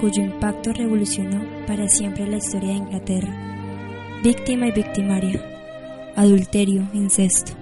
[0.00, 4.20] Cuyo impacto revolucionó para siempre la historia de Inglaterra.
[4.22, 5.40] Víctima y victimaria,
[6.14, 7.52] adulterio, incesto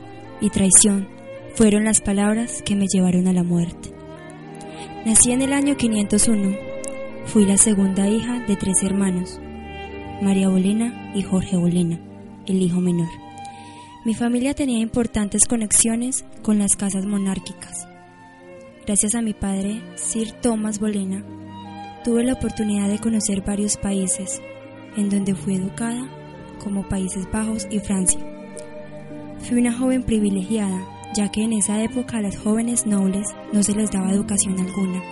[0.41, 1.09] y traición
[1.55, 3.91] fueron las palabras que me llevaron a la muerte.
[5.05, 6.57] Nací en el año 501.
[7.27, 9.41] Fui la segunda hija de tres hermanos,
[10.21, 11.99] María Bolena y Jorge Bolena,
[12.47, 13.09] el hijo menor.
[14.05, 17.89] Mi familia tenía importantes conexiones con las casas monárquicas
[18.87, 21.25] Gracias a mi padre, Sir Thomas Bolena,
[22.05, 24.43] tuve la oportunidad de conocer varios países,
[24.97, 26.07] en donde fui educada,
[26.63, 28.21] como Países Bajos y Francia.
[29.41, 33.75] Fui una joven privilegiada, ya que en esa época a las jóvenes nobles no se
[33.75, 35.03] les daba educación alguna.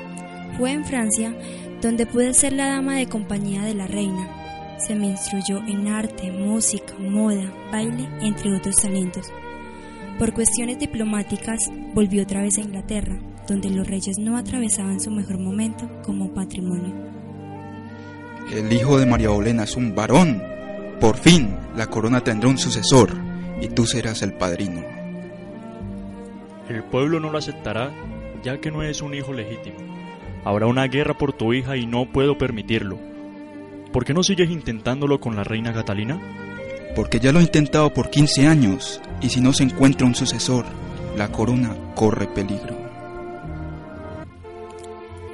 [0.58, 1.34] Fue en Francia
[1.80, 4.76] donde pude ser la dama de compañía de la reina.
[4.78, 9.32] Se me instruyó en arte, música, moda, baile, entre otros talentos.
[10.18, 11.58] Por cuestiones diplomáticas,
[11.94, 13.18] volví otra vez a Inglaterra,
[13.52, 16.94] donde los reyes no atravesaban su mejor momento como patrimonio.
[18.50, 20.42] El hijo de María Bolena es un varón.
[20.98, 23.12] Por fin, la corona tendrá un sucesor
[23.60, 24.82] y tú serás el padrino.
[26.68, 27.92] El pueblo no lo aceptará
[28.42, 29.76] ya que no es un hijo legítimo.
[30.44, 32.98] Habrá una guerra por tu hija y no puedo permitirlo.
[33.92, 36.18] ¿Por qué no sigues intentándolo con la reina Catalina?
[36.96, 40.64] Porque ya lo he intentado por 15 años y si no se encuentra un sucesor,
[41.18, 42.91] la corona corre peligro.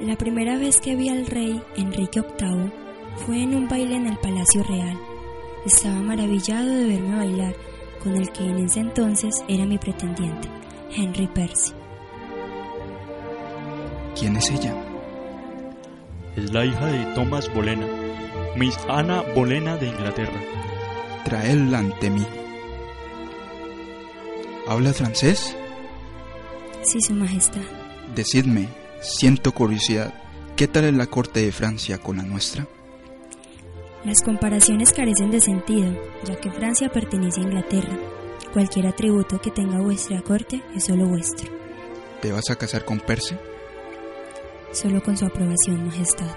[0.01, 2.71] La primera vez que vi al rey Enrique VIII
[3.25, 4.97] fue en un baile en el Palacio Real.
[5.65, 7.55] Estaba maravillado de verme bailar
[8.01, 10.47] con el que en ese entonces era mi pretendiente,
[10.95, 11.73] Henry Percy.
[14.17, 14.73] ¿Quién es ella?
[16.37, 17.85] Es la hija de Thomas Bolena,
[18.55, 20.39] Miss Ana Bolena de Inglaterra.
[21.25, 22.25] Traedla ante mí.
[24.65, 25.57] ¿Habla francés?
[26.83, 27.61] Sí, Su Majestad.
[28.15, 28.69] Decidme,
[29.01, 30.13] Siento curiosidad.
[30.57, 32.67] ¿Qué tal es la corte de Francia con la nuestra?
[34.03, 35.93] Las comparaciones carecen de sentido,
[36.25, 37.97] ya que Francia pertenece a Inglaterra.
[38.51, 41.49] Cualquier atributo que tenga vuestra corte es solo vuestro.
[42.21, 43.35] ¿Te vas a casar con Percy?
[44.73, 46.35] Solo con su aprobación, Majestad.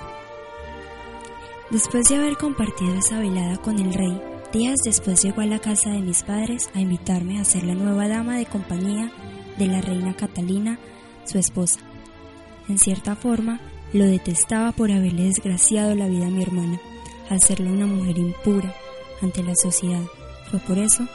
[1.70, 4.20] Después de haber compartido esa velada con el rey,
[4.52, 8.06] días después llegó a la casa de mis padres a invitarme a ser la nueva
[8.06, 9.10] dama de compañía
[9.58, 10.78] de la reina Catalina,
[11.24, 11.80] su esposa.
[12.68, 13.60] En cierta forma,
[13.92, 16.80] lo detestaba por haberle desgraciado la vida a mi hermana,
[17.28, 18.74] al serle una mujer impura
[19.20, 20.02] ante la sociedad.
[20.50, 21.06] Fue por eso,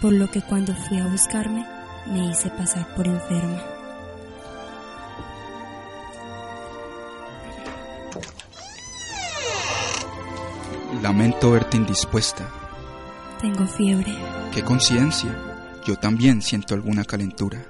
[0.00, 1.64] por lo que cuando fui a buscarme,
[2.06, 3.62] me hice pasar por enferma.
[11.02, 12.50] Lamento verte indispuesta.
[13.40, 14.14] Tengo fiebre.
[14.52, 15.30] ¿Qué conciencia?
[15.86, 17.64] Yo también siento alguna calentura.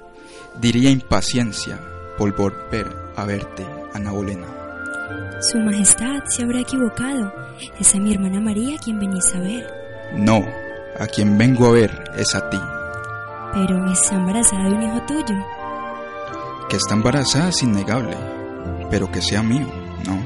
[0.60, 1.78] Diría impaciencia
[2.19, 3.65] por volver a verte,
[3.95, 4.47] Ana Bolena.
[5.41, 7.33] Su Majestad se habrá equivocado.
[7.81, 9.73] Es a mi hermana María quien venís a ver.
[10.17, 10.45] No,
[10.99, 12.59] a quien vengo a ver es a ti.
[13.55, 15.37] Pero está embarazada de un hijo tuyo.
[16.69, 18.17] Que está embarazada es innegable,
[18.91, 19.67] pero que sea mío,
[20.05, 20.19] no.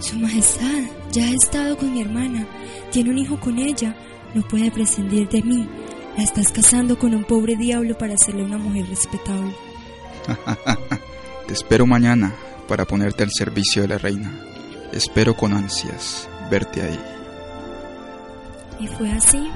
[0.00, 0.82] Su Majestad
[1.12, 2.46] ya ha estado con mi hermana,
[2.90, 3.94] tiene un hijo con ella,
[4.34, 5.68] no puede prescindir de mí.
[6.16, 9.54] La estás casando con un pobre diablo para hacerle una mujer respetable.
[11.46, 12.32] Te espero mañana
[12.68, 14.32] para ponerte al servicio de la reina.
[14.92, 17.00] Espero con ansias verte ahí.
[18.78, 19.50] Y fue así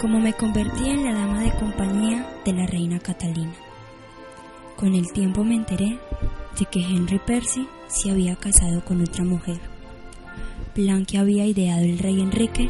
[0.00, 3.54] como me convertí en la dama de compañía de la reina Catalina.
[4.76, 5.98] Con el tiempo me enteré
[6.58, 9.60] de que Henry Percy se había casado con otra mujer,
[10.74, 12.68] plan que había ideado el rey Enrique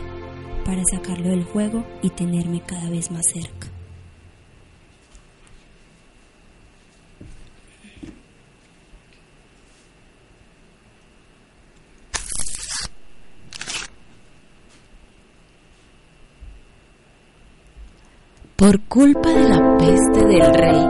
[0.65, 3.72] para sacarlo del juego y tenerme cada vez más cerca.
[18.63, 20.87] Por culpa de la peste del rey.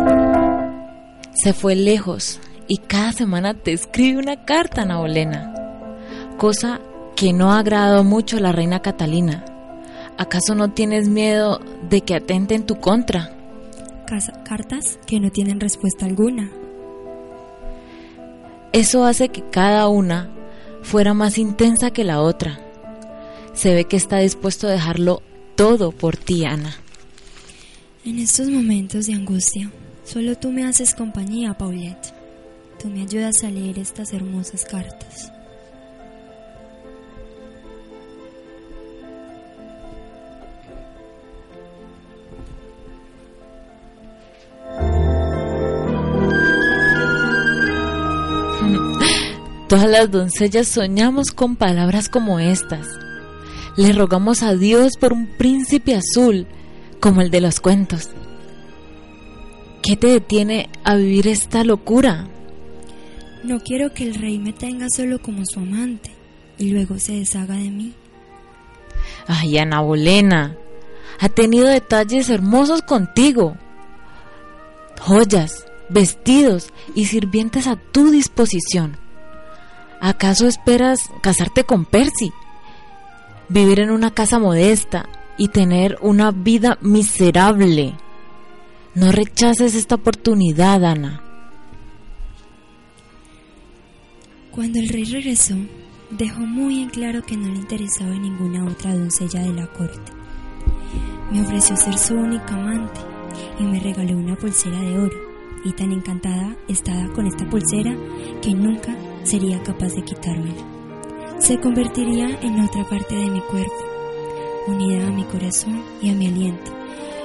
[1.32, 2.38] Se fue lejos
[2.68, 5.54] y cada semana te escribe una carta, Nabolena,
[6.36, 6.82] cosa
[7.16, 9.46] que no ha agradado mucho a la reina Catalina,
[10.18, 13.34] ¿Acaso no tienes miedo de que atente en tu contra?
[14.44, 16.50] cartas que no tienen respuesta alguna.
[18.72, 20.28] Eso hace que cada una
[20.82, 22.60] fuera más intensa que la otra.
[23.54, 25.22] Se ve que está dispuesto a dejarlo
[25.56, 26.81] todo por ti, Ana.
[28.04, 29.70] En estos momentos de angustia,
[30.04, 32.12] solo tú me haces compañía, Paulette.
[32.82, 35.30] Tú me ayudas a leer estas hermosas cartas.
[49.68, 52.88] Todas las doncellas soñamos con palabras como estas.
[53.76, 56.48] Le rogamos a Dios por un príncipe azul,
[57.02, 58.10] como el de los cuentos.
[59.82, 62.28] ¿Qué te detiene a vivir esta locura?
[63.42, 66.12] No quiero que el rey me tenga solo como su amante
[66.58, 67.92] y luego se deshaga de mí.
[69.26, 70.56] Ay, Ana Bolena,
[71.18, 73.56] ha tenido detalles hermosos contigo.
[75.00, 78.96] Joyas, vestidos y sirvientes a tu disposición.
[80.00, 82.32] ¿Acaso esperas casarte con Percy?
[83.48, 85.08] Vivir en una casa modesta
[85.38, 87.94] y tener una vida miserable.
[88.94, 91.22] No rechaces esta oportunidad, Ana.
[94.50, 95.54] Cuando el rey regresó,
[96.10, 100.12] dejó muy en claro que no le interesaba ninguna otra doncella de la corte.
[101.30, 103.00] Me ofreció ser su única amante
[103.58, 105.16] y me regaló una pulsera de oro,
[105.64, 107.96] y tan encantada estaba con esta pulsera
[108.42, 110.62] que nunca sería capaz de quitármela.
[111.38, 113.91] Se convertiría en otra parte de mi cuerpo,
[114.66, 116.72] unida a mi corazón y a mi aliento,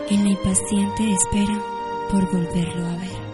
[0.09, 1.61] en la impaciente espera
[2.11, 3.27] por volverlo a ver.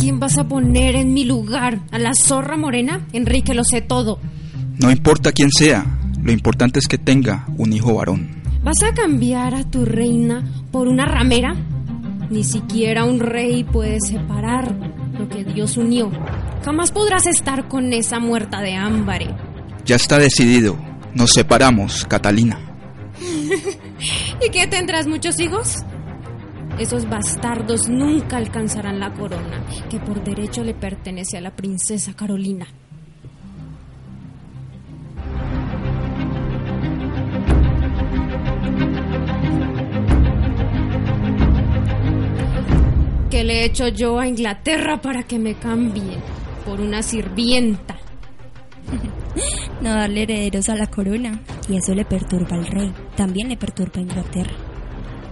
[0.00, 1.80] quién vas a poner en mi lugar?
[1.90, 3.06] ¿A la zorra morena?
[3.12, 4.18] Enrique, lo sé todo.
[4.78, 5.84] No importa quién sea,
[6.22, 8.39] lo importante es que tenga un hijo varón.
[8.62, 11.54] ¿Vas a cambiar a tu reina por una ramera?
[12.28, 14.74] Ni siquiera un rey puede separar
[15.18, 16.10] lo que Dios unió.
[16.62, 19.34] Jamás podrás estar con esa muerta de ámbare.
[19.86, 20.76] Ya está decidido.
[21.14, 22.58] Nos separamos, Catalina.
[24.46, 25.76] ¿Y qué tendrás muchos hijos?
[26.78, 32.66] Esos bastardos nunca alcanzarán la corona, que por derecho le pertenece a la princesa Carolina.
[43.50, 46.18] Le he hecho yo a Inglaterra para que me cambie
[46.64, 47.98] por una sirvienta?
[49.80, 53.94] no darle herederos a la corona, y eso le perturba al rey, también le perturba
[53.96, 54.52] a Inglaterra.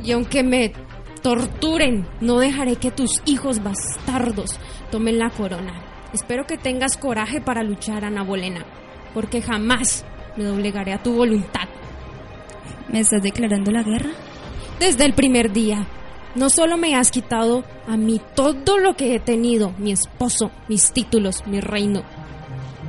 [0.03, 0.73] Y aunque me
[1.19, 2.07] torturen.
[2.21, 4.59] No dejaré que tus hijos bastardos
[4.91, 5.75] tomen la corona.
[6.13, 8.65] Espero que tengas coraje para luchar, Ana Bolena,
[9.15, 10.05] porque jamás
[10.37, 11.69] me doblegaré a tu voluntad.
[12.91, 14.11] ¿Me estás declarando la guerra?
[14.81, 15.87] Desde el primer día.
[16.39, 20.93] No solo me has quitado a mí todo lo que he tenido, mi esposo, mis
[20.93, 22.05] títulos, mi reino,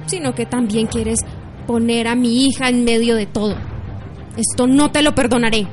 [0.06, 1.22] sino que también quieres
[1.66, 3.56] poner a mi hija en medio de todo.
[4.38, 5.66] Esto no te lo perdonaré.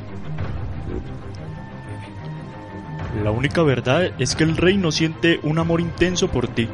[3.23, 6.69] La única verdad es que el rey no siente un amor intenso por ti.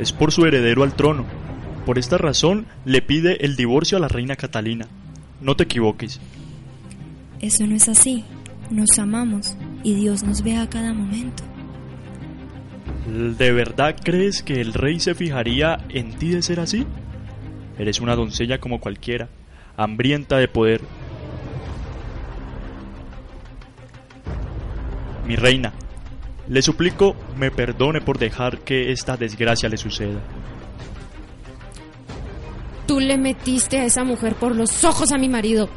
[0.00, 1.26] Es por su heredero al trono.
[1.86, 4.88] Por esta razón le pide el divorcio a la reina Catalina.
[5.40, 6.20] No te equivoques.
[7.40, 8.24] Eso no es así.
[8.70, 11.44] Nos amamos y Dios nos ve a cada momento.
[13.06, 16.84] ¿De verdad crees que el rey se fijaría en ti de ser así?
[17.78, 19.28] Eres una doncella como cualquiera,
[19.76, 20.80] hambrienta de poder,
[25.26, 25.72] Mi reina,
[26.48, 30.20] le suplico me perdone por dejar que esta desgracia le suceda.
[32.86, 35.70] Tú le metiste a esa mujer por los ojos a mi marido.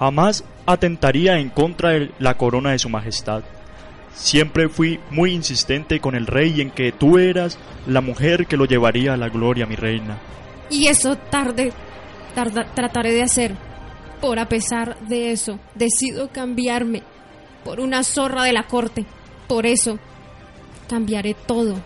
[0.00, 3.42] Jamás atentaría en contra de la corona de su majestad.
[4.14, 8.66] Siempre fui muy insistente con el rey en que tú eras la mujer que lo
[8.66, 10.18] llevaría a la gloria, mi reina.
[10.68, 11.72] Y eso tarde,
[12.34, 13.54] tarda, trataré de hacer.
[14.20, 17.02] Por a pesar de eso, decido cambiarme
[17.64, 19.06] por una zorra de la corte.
[19.46, 19.98] Por eso,
[20.86, 21.76] cambiaré todo.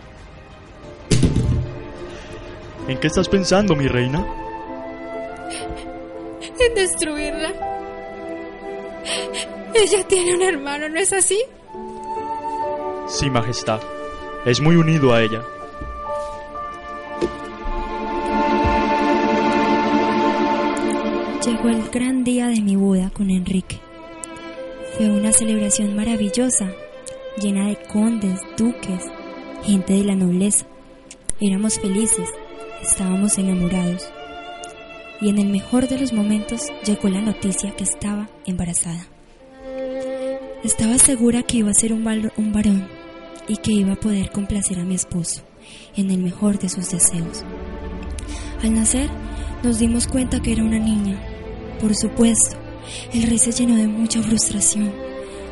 [2.89, 4.25] ¿En qué estás pensando, mi reina?
[6.59, 7.72] En destruirla.
[9.73, 11.39] Ella tiene un hermano, ¿no es así?
[13.07, 13.81] Sí, Majestad.
[14.45, 15.41] Es muy unido a ella.
[21.45, 23.79] Llegó el gran día de mi boda con Enrique.
[24.95, 26.71] Fue una celebración maravillosa,
[27.41, 29.03] llena de condes, duques,
[29.63, 30.65] gente de la nobleza.
[31.41, 32.29] Éramos felices,
[32.81, 34.07] estábamos enamorados.
[35.19, 39.12] Y en el mejor de los momentos llegó la noticia que estaba embarazada.
[40.63, 42.87] Estaba segura que iba a ser un, varón
[43.49, 45.41] y que iba a poder complacer a mi esposo
[45.97, 47.43] en el mejor de sus deseos.
[48.63, 49.09] Al nacer,
[49.61, 51.21] nos dimos cuenta que era una niña.
[51.81, 52.55] Por supuesto,
[53.11, 54.89] el rey se llenó de mucha frustración,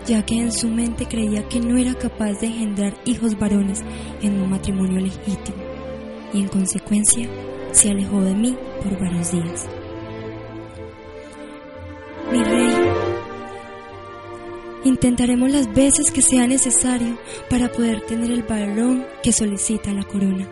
[0.08, 3.82] ya que en su mente creía que no era capaz de engendrar hijos varones
[4.22, 5.58] en un matrimonio legítimo,
[6.34, 7.28] y en consecuencia
[7.74, 9.68] se alejó de mí por varios días.
[14.84, 17.18] Intentaremos las veces que sea necesario
[17.50, 20.48] para poder tener el varón que solicita la corona.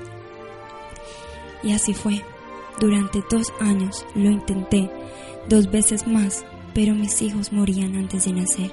[1.63, 2.23] Y así fue.
[2.79, 4.89] Durante dos años lo intenté,
[5.49, 8.71] dos veces más, pero mis hijos morían antes de nacer.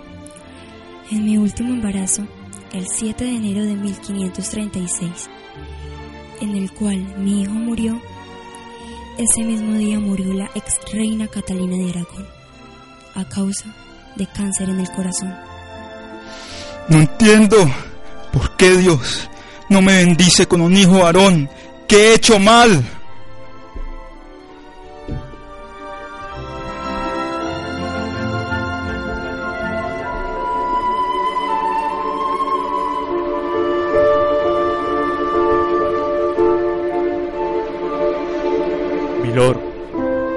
[1.10, 2.24] En mi último embarazo,
[2.72, 5.28] el 7 de enero de 1536,
[6.40, 8.00] en el cual mi hijo murió,
[9.18, 12.26] ese mismo día murió la ex reina Catalina de Aragón,
[13.14, 13.74] a causa
[14.16, 15.34] de cáncer en el corazón.
[16.88, 17.56] No entiendo
[18.32, 19.28] por qué Dios
[19.68, 21.48] no me bendice con un hijo varón.
[21.88, 22.84] ¿Qué he hecho mal?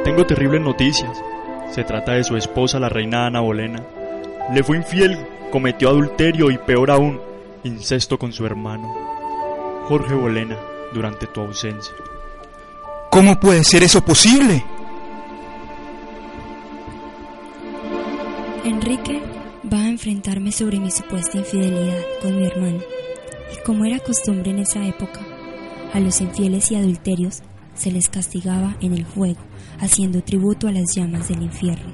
[0.09, 1.24] Tengo terribles noticias.
[1.71, 3.83] Se trata de su esposa, la reina Ana Bolena.
[4.53, 5.17] Le fue infiel,
[5.51, 7.19] cometió adulterio y peor aún,
[7.63, 8.91] incesto con su hermano,
[9.88, 10.57] Jorge Bolena,
[10.93, 11.93] durante tu ausencia.
[13.11, 14.63] ¿Cómo puede ser eso posible?
[18.65, 19.21] Enrique
[19.71, 22.79] va a enfrentarme sobre mi supuesta infidelidad con mi hermano.
[23.53, 25.21] Y como era costumbre en esa época,
[25.93, 27.41] a los infieles y adulterios
[27.79, 29.39] se les castigaba en el fuego,
[29.79, 31.93] haciendo tributo a las llamas del infierno.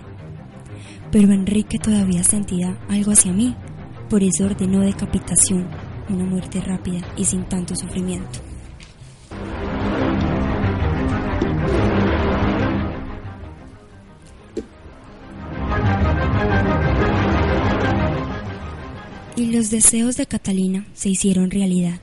[1.12, 3.56] Pero Enrique todavía sentía algo hacia mí,
[4.10, 5.68] por eso ordenó decapitación,
[6.10, 8.40] una muerte rápida y sin tanto sufrimiento.
[19.38, 22.00] Y los deseos de Catalina se hicieron realidad.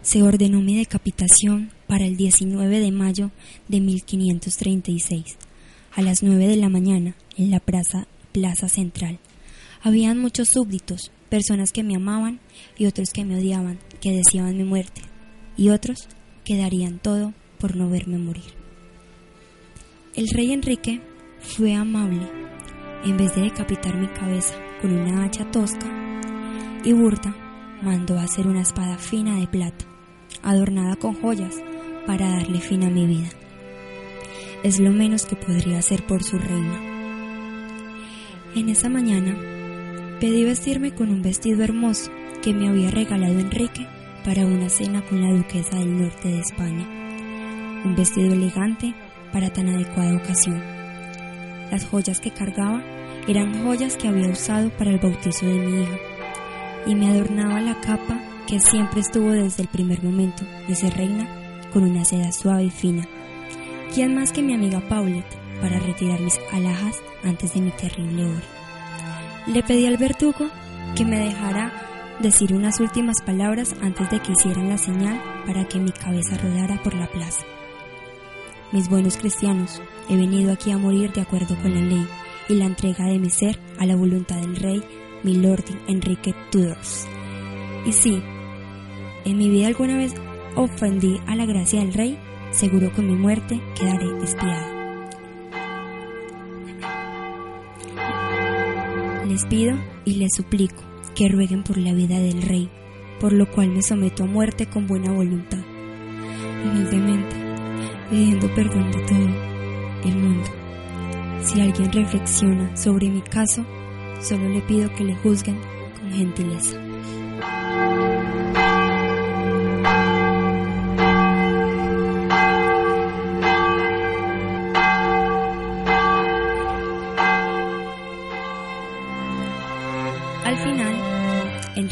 [0.00, 3.30] Se ordenó mi decapitación para el 19 de mayo
[3.68, 5.36] de 1536,
[5.94, 9.18] a las 9 de la mañana, en la plaza, plaza central.
[9.82, 12.40] Habían muchos súbditos, personas que me amaban
[12.78, 15.02] y otros que me odiaban, que deseaban mi muerte,
[15.58, 16.08] y otros
[16.46, 18.54] que darían todo por no verme morir.
[20.14, 21.02] El rey Enrique
[21.40, 22.26] fue amable.
[23.04, 25.92] En vez de decapitar mi cabeza con una hacha tosca
[26.86, 27.36] y burda,
[27.82, 29.84] mandó hacer una espada fina de plata,
[30.42, 31.54] adornada con joyas
[32.06, 33.28] para darle fin a mi vida.
[34.62, 36.80] Es lo menos que podría hacer por su reina.
[38.54, 39.36] En esa mañana
[40.20, 42.10] pedí vestirme con un vestido hermoso
[42.42, 43.86] que me había regalado Enrique
[44.24, 46.86] para una cena con la duquesa del norte de España.
[47.84, 48.94] Un vestido elegante
[49.32, 50.62] para tan adecuada ocasión.
[51.70, 52.82] Las joyas que cargaba
[53.26, 55.98] eran joyas que había usado para el bautizo de mi hija
[56.86, 61.41] y me adornaba la capa que siempre estuvo desde el primer momento de ser reina
[61.72, 63.06] con una seda suave y fina.
[63.94, 68.42] ¿Quién más que mi amiga Paulette para retirar mis alhajas antes de mi terrible hora?
[69.46, 70.48] Le pedí al verdugo
[70.96, 71.72] que me dejara
[72.20, 76.82] decir unas últimas palabras antes de que hicieran la señal para que mi cabeza rodara
[76.82, 77.44] por la plaza.
[78.72, 82.06] Mis buenos cristianos, he venido aquí a morir de acuerdo con la ley
[82.48, 84.82] y la entrega de mi ser a la voluntad del rey,
[85.22, 87.06] mi lord Enrique Tudors.
[87.84, 88.22] Y sí,
[89.24, 90.14] en mi vida alguna vez
[90.56, 92.18] ofendí a la gracia del rey,
[92.50, 94.82] seguro con mi muerte quedaré espiado.
[99.28, 100.82] Les pido y les suplico
[101.14, 102.68] que rueguen por la vida del rey,
[103.20, 105.60] por lo cual me someto a muerte con buena voluntad,
[106.64, 107.36] humildemente,
[108.10, 109.28] pidiendo perdón de todo
[110.04, 110.50] el mundo.
[111.42, 113.64] Si alguien reflexiona sobre mi caso,
[114.20, 115.58] solo le pido que le juzguen
[115.98, 116.91] con gentileza.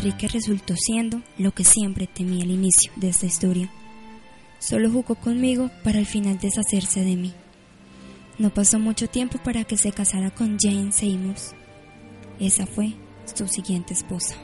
[0.00, 3.70] Enrique resultó siendo lo que siempre temí al inicio de esta historia.
[4.58, 7.34] Solo jugó conmigo para al final deshacerse de mí.
[8.38, 11.36] No pasó mucho tiempo para que se casara con Jane Seymour.
[12.38, 12.94] Esa fue
[13.34, 14.36] su siguiente esposa.